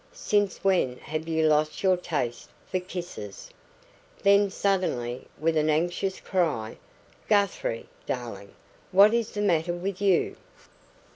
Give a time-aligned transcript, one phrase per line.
[0.13, 3.51] Since when have you lost your taste for kisses?"
[4.23, 6.77] Then suddenly, with an anxious cry
[7.27, 7.87] "Guthrie!
[8.07, 8.55] darling!
[8.91, 10.37] what is the matter with you?"